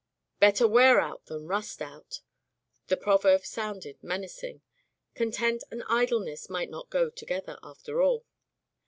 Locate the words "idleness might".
5.87-6.71